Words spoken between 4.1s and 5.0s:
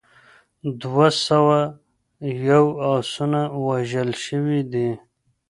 شوي دي.